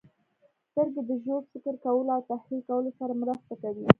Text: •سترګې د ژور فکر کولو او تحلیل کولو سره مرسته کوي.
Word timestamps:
•سترګې 0.69 1.01
د 1.09 1.11
ژور 1.23 1.41
فکر 1.51 1.73
کولو 1.85 2.09
او 2.15 2.21
تحلیل 2.31 2.61
کولو 2.69 2.89
سره 2.99 3.13
مرسته 3.21 3.53
کوي. 3.61 3.83